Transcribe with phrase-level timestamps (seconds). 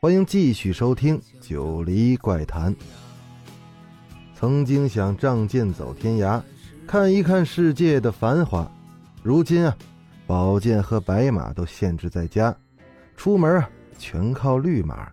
[0.00, 2.72] 欢迎继续收听《九黎怪谈》。
[4.32, 6.40] 曾经想仗剑走天涯，
[6.86, 8.70] 看一看世界的繁华，
[9.24, 9.76] 如今啊，
[10.24, 12.56] 宝剑和白马都限制在家，
[13.16, 15.10] 出门啊全靠绿马。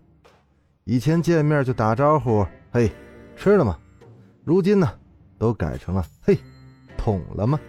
[0.83, 2.91] 以前见面就打招呼，嘿，
[3.35, 3.79] 吃了吗？
[4.43, 4.87] 如今呢，
[5.39, 6.37] 都改成了嘿，
[6.95, 7.59] 捅了吗？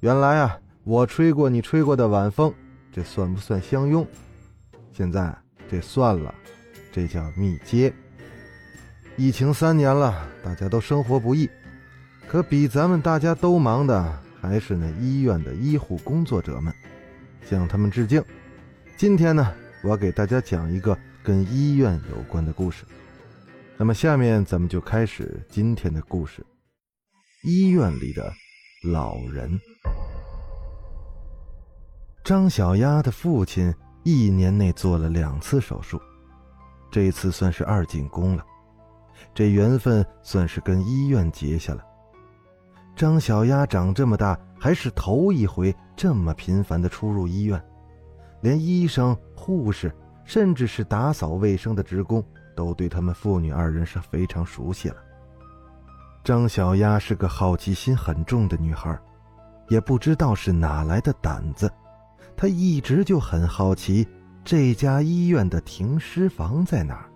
[0.00, 0.58] 原来啊。
[0.82, 2.52] 我吹过你吹过的晚风，
[2.92, 4.04] 这算不算相拥？
[4.92, 5.34] 现在
[5.74, 6.32] 这算了，
[6.92, 7.92] 这叫密接。
[9.16, 11.50] 疫情三年了，大家都生活不易，
[12.28, 16.72] 可比咱们大家都忙的还是那医院的医护工作者们，
[17.44, 18.22] 向他们致敬。
[18.96, 22.84] 今天呢，我给大家讲一个跟医院有关的故事。
[23.76, 26.46] 那么下面咱们就开始今天的故事：
[27.42, 28.32] 医院里的
[28.92, 29.58] 老人。
[32.22, 36.00] 张小丫的父亲一年内做了两次手术，
[36.90, 38.44] 这次算是二进宫了，
[39.34, 41.82] 这缘分算是跟医院结下了。
[42.94, 47.60] 张小丫长这么大还是头一回这么频繁的出入医院，
[48.42, 49.90] 连医生、护士，
[50.24, 52.22] 甚至是打扫卫生的职工，
[52.54, 54.96] 都对他们父女二人是非常熟悉了。
[56.22, 58.96] 张小丫是个好奇心很重的女孩，
[59.68, 61.70] 也不知道是哪来的胆子。
[62.36, 64.06] 他一直就很好奇
[64.44, 67.10] 这家医院的停尸房在哪儿。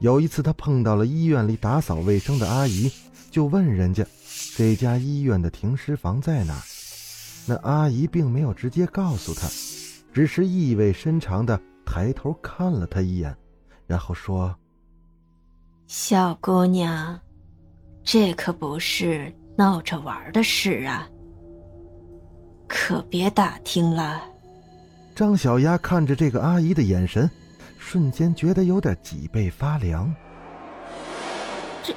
[0.00, 2.90] 有一次，他碰到了医院里打扫卫生的阿姨，
[3.30, 4.04] 就问人家
[4.56, 6.62] 这家医院的停尸房在哪儿。
[7.46, 9.46] 那阿姨并没有直接告诉他，
[10.12, 13.36] 只是意味深长的抬头看了他一眼，
[13.86, 14.54] 然后说
[15.86, 17.18] ：“小姑娘，
[18.02, 21.08] 这可不是闹着玩的事啊。”
[22.72, 24.22] 可别打听了。
[25.14, 27.30] 张小丫看着这个阿姨的眼神，
[27.78, 30.10] 瞬间觉得有点脊背发凉。
[31.82, 31.94] 这，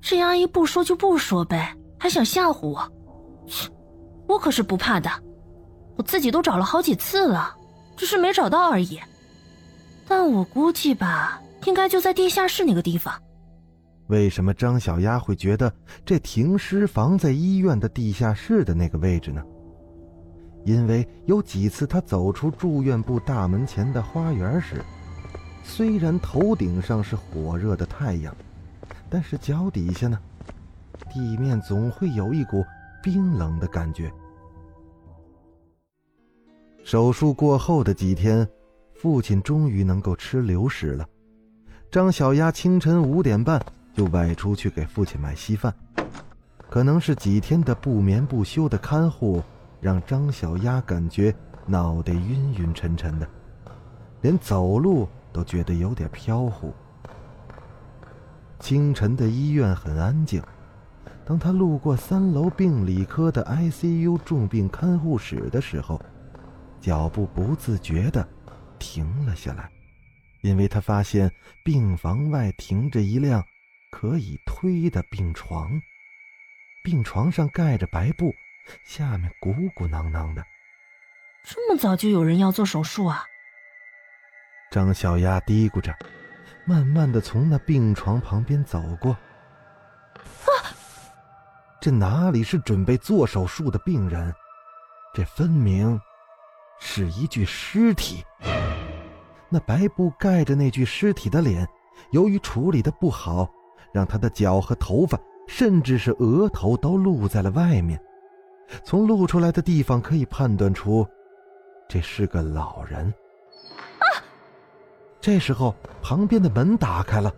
[0.00, 2.92] 这阿姨不说就不说呗，还想吓唬我？
[3.46, 3.70] 切，
[4.26, 5.08] 我可是不怕的，
[5.96, 7.54] 我自己都找了好几次了，
[7.96, 8.98] 只是没找到而已。
[10.08, 13.14] 但我估计吧，应该就在地下室那个地方。
[14.08, 15.72] 为什么张小丫会觉得
[16.04, 19.40] 这停尸房在医院的地下室的那个位置呢？
[20.66, 24.84] 因为有几次，他走出住院部大门前的花园时，
[25.62, 28.36] 虽然头顶上是火热的太阳，
[29.08, 30.18] 但是脚底下呢，
[31.08, 32.64] 地面总会有一股
[33.00, 34.12] 冰冷的感觉。
[36.82, 38.44] 手术过后的几天，
[38.96, 41.06] 父亲终于能够吃流食了。
[41.92, 45.72] 张小丫清晨五点半就外出去给父亲买稀饭，
[46.68, 49.40] 可能是几天的不眠不休的看护。
[49.80, 51.34] 让张小丫感觉
[51.66, 53.28] 脑袋晕晕沉沉的，
[54.22, 56.72] 连走路都觉得有点飘忽。
[58.58, 60.42] 清晨的医院很安静，
[61.24, 66.00] 当他路过三楼病理科的 ICU 重病看护室的时候，
[66.80, 68.26] 脚步不自觉的
[68.78, 69.70] 停了下来，
[70.40, 71.30] 因为他发现
[71.64, 73.44] 病房外停着一辆
[73.90, 75.70] 可以推的病床，
[76.82, 78.32] 病床上盖着白布。
[78.84, 80.44] 下面鼓鼓囊囊的，
[81.44, 83.24] 这么早就有人要做手术啊？
[84.70, 85.94] 张小丫嘀咕着，
[86.64, 89.12] 慢慢的从那病床旁边走过。
[89.12, 90.50] 啊！
[91.80, 94.34] 这哪里是准备做手术的病人？
[95.14, 96.00] 这分明
[96.80, 98.24] 是一具尸体。
[99.48, 101.66] 那白布盖着那具尸体的脸，
[102.10, 103.48] 由于处理的不好，
[103.92, 107.98] 让他的脚和头发，甚至是额头都露在了外面。
[108.84, 111.06] 从露出来的地方可以判断出，
[111.88, 113.06] 这是个老人。
[113.98, 114.04] 啊！
[115.20, 117.34] 这时候旁边的门打开了，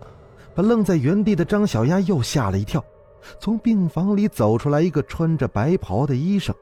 [0.55, 2.85] 把愣在原地的张小丫又吓了一跳。
[3.41, 6.55] 从病房里走出来一个穿着白袍的医生，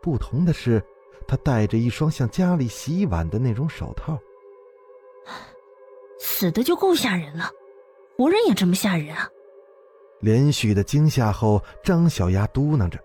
[0.00, 0.82] 不同的是，
[1.26, 4.18] 他戴着一双像家里洗碗的那种手套。
[6.18, 7.50] 死的就够吓人了，
[8.16, 9.28] 活人也这么吓人啊！
[10.20, 12.98] 连续的惊吓后，张小丫嘟囔着。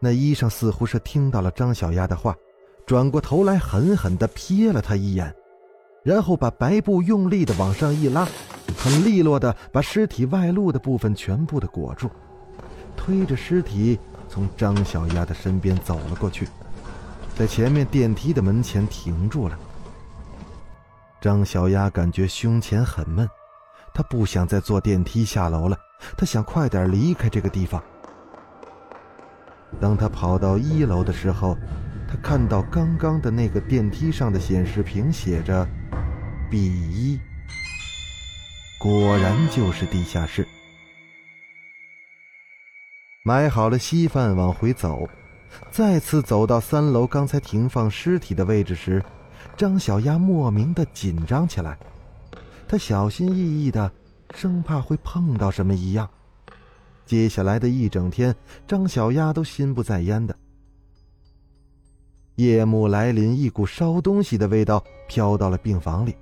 [0.00, 2.34] 那医生似乎是听到了张小丫的话，
[2.86, 5.34] 转过头来狠狠地瞥了他一眼，
[6.02, 8.28] 然后把白布用力的往上一拉，
[8.76, 12.10] 很利落的把尸体外露的部分全部的裹住，
[12.96, 13.98] 推着尸体
[14.28, 16.48] 从张小丫的身边走了过去，
[17.36, 19.58] 在前面电梯的门前停住了。
[21.20, 23.26] 张小丫感觉胸前很闷，
[23.94, 25.78] 她不想再坐电梯下楼了，
[26.18, 27.82] 她想快点离开这个地方。
[29.80, 31.56] 当他跑到一楼的时候，
[32.08, 35.66] 他看到刚刚的那个电梯上的显示屏写着
[36.50, 37.20] “B 一”，
[38.78, 40.46] 果然就是地下室。
[43.22, 45.08] 买好了稀饭往回走，
[45.70, 49.02] 再次走到三楼刚才停放尸体的位置时，
[49.56, 51.78] 张小丫莫名的紧张起来，
[52.68, 53.90] 她小心翼翼的，
[54.34, 56.08] 生怕会碰到什么一样。
[57.06, 58.34] 接下来的一整天，
[58.66, 60.34] 张小丫都心不在焉的。
[62.36, 66.16] 夜幕来临，一股烧东西的味道飘到了病房里。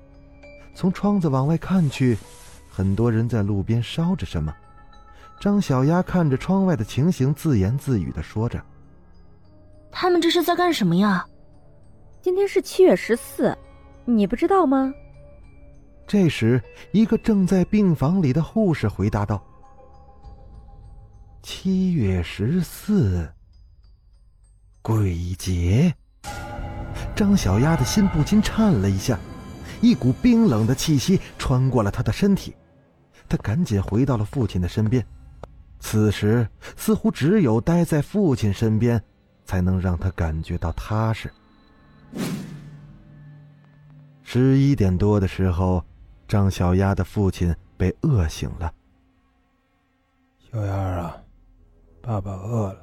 [0.75, 2.19] 从窗子往外看去，
[2.71, 4.55] 很多人在路边烧着什么。
[5.41, 8.63] 张小丫看着窗外的情形，自言自语的说着
[9.91, 11.27] ：“他们这是在干什么呀？”
[12.21, 13.57] 今天是七月十四，
[14.05, 14.93] 你不知道吗？
[16.07, 16.63] 这时，
[16.93, 19.43] 一个正在病房里的护士回答道。
[21.43, 23.29] 七月十四，
[24.81, 25.93] 鬼节。
[27.17, 29.19] 张小丫的心不禁颤了一下，
[29.81, 32.55] 一股冰冷的气息穿过了她的身体。
[33.29, 35.05] 她赶紧回到了父亲的身边。
[35.81, 39.03] 此时，似乎只有待在父亲身边，
[39.45, 41.29] 才能让她感觉到踏实。
[44.23, 45.85] 十一点多的时候，
[46.29, 48.73] 张小丫的父亲被饿醒了。
[50.39, 51.17] 小丫啊。
[52.03, 52.81] 爸爸饿了，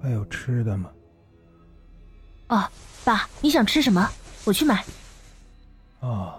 [0.00, 0.88] 还有吃的吗？
[2.48, 2.64] 哦，
[3.04, 4.08] 爸，你想吃什么？
[4.44, 4.84] 我去买。
[5.98, 6.34] 哦，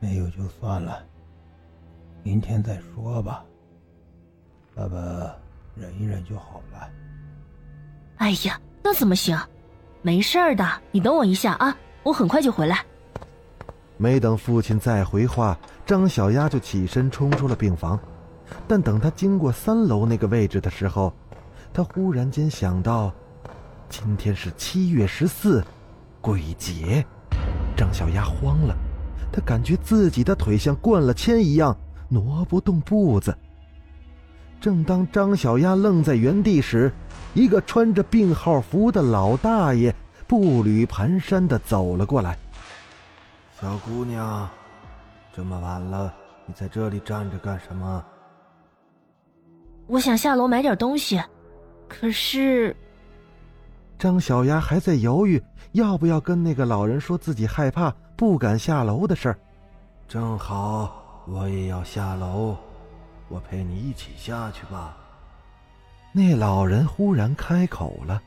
[0.00, 1.02] 没有就算了，
[2.24, 3.44] 明天再说吧。
[4.74, 4.98] 爸爸
[5.76, 6.90] 忍一忍就好了。
[8.16, 9.38] 哎呀，那怎么行？
[10.02, 12.84] 没事的，你等我一下啊，我很快就回来。
[13.96, 18.00] 没等父亲再回话，张小丫就起身冲出了病房。
[18.66, 21.12] 但等他经过三楼那个位置的时候，
[21.72, 23.12] 他忽然间想到，
[23.88, 25.64] 今天是七月十四，
[26.20, 27.04] 鬼节。
[27.76, 28.74] 张小丫慌了，
[29.32, 31.76] 他感觉自己的腿像灌了铅一样，
[32.08, 33.36] 挪不动步子。
[34.60, 36.92] 正当张小丫愣在原地时，
[37.32, 39.94] 一个穿着病号服的老大爷
[40.26, 42.36] 步履蹒跚的走了过来。
[43.58, 44.48] 小姑娘，
[45.34, 46.12] 这么晚了，
[46.44, 48.04] 你在这里站着干什么？
[49.90, 51.20] 我想下楼买点东西，
[51.88, 52.76] 可是，
[53.98, 55.42] 张小丫还在犹豫
[55.72, 59.38] 要不要跟那个老人说自己害怕不敢下楼的事儿。
[60.06, 62.56] 正好我也要下楼，
[63.28, 64.96] 我陪你一起下去吧。
[66.12, 68.22] 那老人忽然开口了，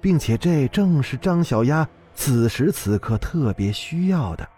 [0.00, 4.48] 并且这正是张小丫此时此刻特别需要的。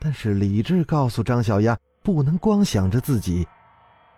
[0.00, 3.46] 但是理智告诉张小丫，不能光想着自己。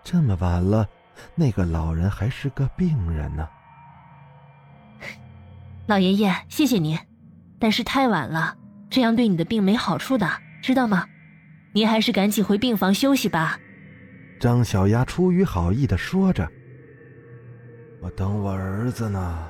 [0.02, 0.88] 这么晚了，
[1.35, 3.49] 那个老人还是个病人呢。
[5.87, 6.99] 老爷爷，谢谢您，
[7.58, 8.56] 但是太晚了，
[8.88, 10.29] 这样对你的病没好处的，
[10.62, 11.06] 知道吗？
[11.73, 13.59] 您还是赶紧回病房休息吧。
[14.40, 16.49] 张小丫出于好意的说着
[18.00, 19.49] ：“我等我儿子呢，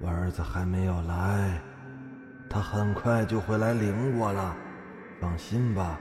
[0.00, 1.60] 我儿子还没有来，
[2.50, 4.54] 他很快就会来领我了，
[5.20, 5.98] 放心吧。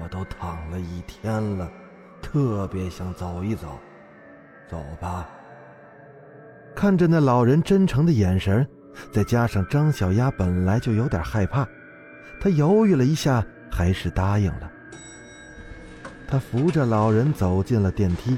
[0.00, 1.70] 我都躺了一天了。”
[2.22, 3.78] 特别想走一走，
[4.68, 5.28] 走吧。
[6.74, 8.66] 看着那老人真诚的眼神，
[9.12, 11.66] 再加上张小丫本来就有点害怕，
[12.40, 14.70] 她犹豫了一下，还是答应了。
[16.28, 18.36] 他扶着老人走进了电梯，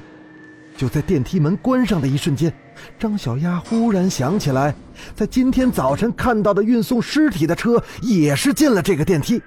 [0.76, 2.52] 就在电梯门关上的一瞬间，
[2.98, 4.74] 张小丫忽然想起来，
[5.16, 9.42] 在今天早晨看到的运送尸体的车也是进了这个电梯，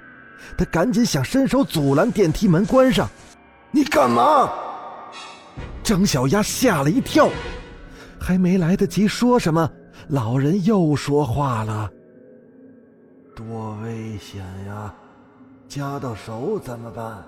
[0.57, 3.07] 他赶紧想伸手阻拦电梯门关上。
[3.71, 4.49] 你干嘛？
[5.83, 7.29] 张小丫吓了一跳，
[8.19, 9.69] 还没来得及说什么，
[10.09, 11.89] 老人又说话了
[13.35, 14.93] ：“多危险呀，
[15.67, 17.23] 夹到手怎么办？”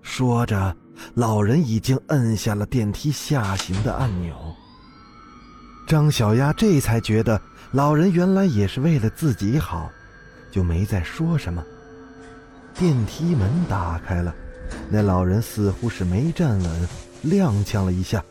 [0.00, 0.76] 说着，
[1.14, 4.34] 老人已经摁下了电梯下行的按钮。
[5.86, 7.40] 张小丫这才觉得，
[7.72, 9.90] 老人原来也是为了自己好，
[10.50, 11.62] 就没再说什么。
[12.74, 14.34] 电梯门打开了。
[14.90, 16.88] 那老人似乎是没站稳，
[17.24, 18.24] 踉跄了一下。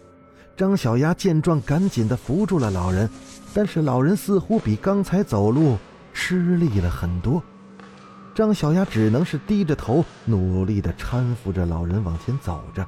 [0.56, 3.10] 张小丫见状，赶紧的扶住了老人，
[3.54, 5.78] 但是老人似乎比刚才走路
[6.14, 7.44] 吃力了很多。
[8.36, 12.88] 张小丫只能是低着头，努力的搀扶着老人往前走着。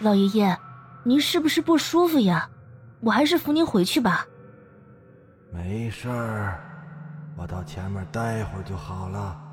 [0.00, 0.56] 老爷爷，
[1.02, 2.48] 您是不是不舒服呀？
[3.00, 4.26] 我还是扶您回去吧。
[5.52, 6.60] 没事儿，
[7.36, 9.43] 我到前面待会儿就好了。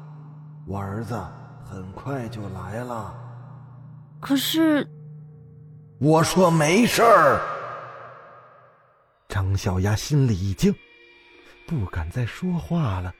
[0.65, 1.19] 我儿子
[1.63, 3.13] 很快就来了。
[4.19, 4.87] 可是，
[5.99, 7.41] 我说没事儿。
[9.27, 10.73] 张小丫心里一惊。
[11.67, 13.13] 不敢再说话了，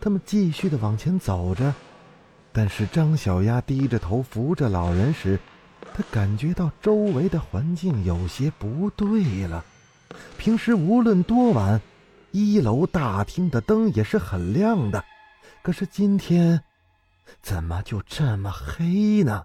[0.00, 1.74] 他们继续的往前走着，
[2.52, 5.38] 但是张小丫低着头扶着老人时，
[5.92, 9.62] 他感觉到周围的环境有些不对了。
[10.38, 11.78] 平时无论多晚，
[12.30, 15.04] 一楼大厅的灯也是很亮的，
[15.62, 16.62] 可是今天，
[17.42, 19.44] 怎么就这么黑呢？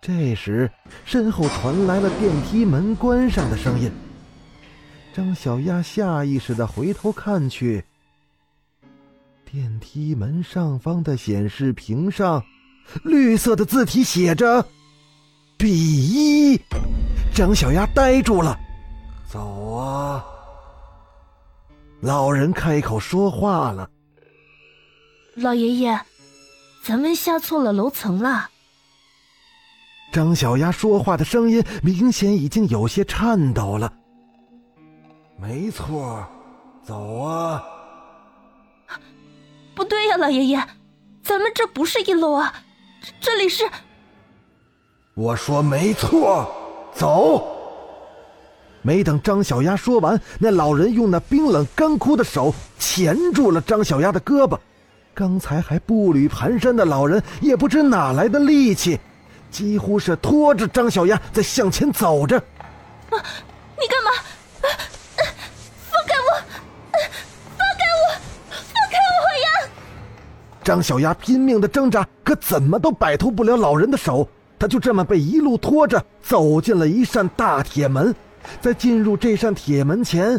[0.00, 0.70] 这时，
[1.04, 3.90] 身后传来了电梯门关上的声音。
[5.12, 7.84] 张小丫下意识的回头看去，
[9.44, 12.44] 电梯门上方的显示屏上，
[13.04, 14.66] 绿色的字体写着
[15.58, 16.60] “比一”。
[17.34, 18.58] 张小丫呆住了。
[19.28, 20.24] 走啊！
[22.00, 23.90] 老人开口说话了
[25.36, 26.00] ：“老爷爷，
[26.82, 28.48] 咱们下错了楼层了。”
[30.12, 33.92] 张小丫说话的声音明显已经有些颤抖了。
[35.38, 36.26] 没错，
[36.82, 37.62] 走啊！
[39.74, 40.66] 不对呀，老爷爷，
[41.22, 42.54] 咱们这不是一楼啊，
[43.20, 43.68] 这里是……
[45.12, 46.50] 我说没错，
[46.94, 47.46] 走！
[48.80, 54.58] 没等张小丫说完，那老人用那冰冷干枯的手钳住了张小丫的胳膊。
[55.16, 59.00] 刚才还步履蹒跚的老人也不知哪来的力气，
[59.50, 62.36] 几乎是拖着张小丫在向前走着。
[62.36, 63.16] 啊，
[63.80, 64.10] 你干嘛？
[64.60, 66.28] 放开我！
[67.56, 68.12] 放开我！
[68.50, 69.70] 放开我呀
[70.62, 74.28] 张小丫拼命的挣扎，可怎么都摆脱不了老人的手。
[74.58, 78.14] 她就这么被一路拖着走进了一扇大铁门。
[78.60, 80.38] 在进入这扇铁门前，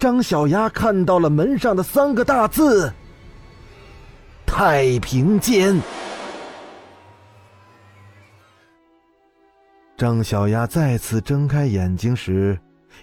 [0.00, 2.92] 张小丫看到了门上的三个大字
[4.56, 5.78] ：“太平间。”
[9.98, 12.58] 张小丫再次睁开眼睛时，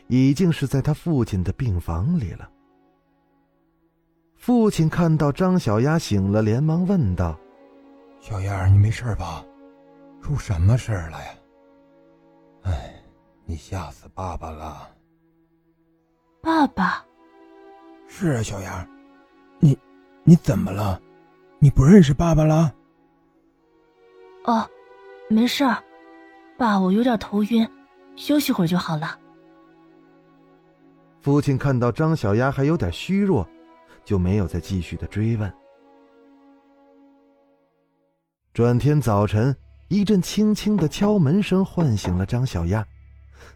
[0.07, 2.49] 已经是在他父亲的病房里了。
[4.35, 7.39] 父亲看到张小丫醒了，连忙问道
[8.19, 9.45] ：“小丫，你没事吧？
[10.23, 11.27] 出什么事儿了呀？
[12.63, 12.95] 哎，
[13.45, 14.89] 你吓死爸爸了。”
[16.41, 17.05] 爸爸，
[18.07, 18.87] 是啊，小丫，
[19.59, 19.77] 你
[20.23, 20.99] 你怎么了？
[21.63, 22.75] 你不认识爸爸了？
[24.43, 24.69] 哦，
[25.29, 25.81] 没事儿，
[26.57, 27.65] 爸，我有点头晕，
[28.17, 29.17] 休息会儿就好了。
[31.21, 33.47] 父亲看到张小丫还有点虚弱。
[34.03, 35.49] 就没有再继续的追问。
[38.53, 39.55] 转天早晨，
[39.87, 42.85] 一阵轻轻的敲门声唤醒了张小丫。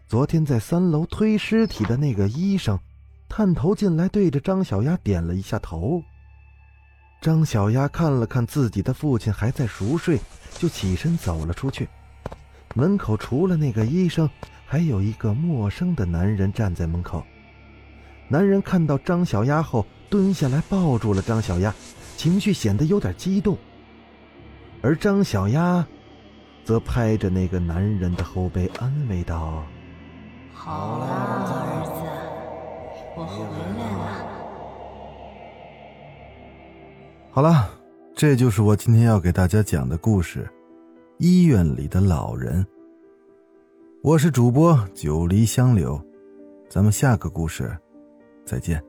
[0.06, 2.78] 昨天在三楼推尸体的那个医生，
[3.28, 6.02] 探头进来，对着张小丫点了一下头。
[7.20, 10.20] 张小丫看了看自己的父亲还在熟睡，
[10.54, 11.88] 就起身走了出去。
[12.74, 14.28] 门口除了那个医生，
[14.66, 17.24] 还有一个陌生的男人站在门口。
[18.28, 19.86] 男人看到张小丫后。
[20.10, 21.74] 蹲下来抱住了张小丫，
[22.16, 23.58] 情绪显得有点激动。
[24.80, 25.86] 而张小丫，
[26.64, 29.62] 则拍着那个男人的后背安慰道
[30.54, 31.92] ：“好了，儿子，
[33.16, 33.44] 我回
[33.78, 34.34] 来了。”
[37.38, 37.70] 好了，
[38.16, 40.42] 这就是我今天要给大家讲的故事，
[41.18, 42.64] 《医院里的老人》。
[44.02, 46.02] 我是主播九黎香柳，
[46.68, 47.70] 咱们下个故事
[48.44, 48.82] 再见。